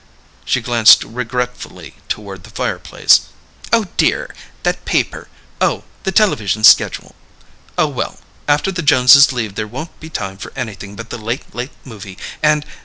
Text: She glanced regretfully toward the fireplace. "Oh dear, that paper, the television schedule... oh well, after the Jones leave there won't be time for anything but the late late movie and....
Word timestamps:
She 0.45 0.61
glanced 0.61 1.03
regretfully 1.03 1.93
toward 2.09 2.43
the 2.43 2.49
fireplace. 2.49 3.21
"Oh 3.71 3.85
dear, 3.97 4.33
that 4.63 4.83
paper, 4.83 5.27
the 5.59 6.11
television 6.11 6.63
schedule... 6.63 7.13
oh 7.77 7.87
well, 7.89 8.17
after 8.47 8.71
the 8.71 8.81
Jones 8.81 9.31
leave 9.31 9.53
there 9.53 9.67
won't 9.67 9.99
be 9.99 10.09
time 10.09 10.37
for 10.39 10.51
anything 10.55 10.95
but 10.95 11.11
the 11.11 11.19
late 11.19 11.53
late 11.53 11.73
movie 11.85 12.17
and.... 12.41 12.65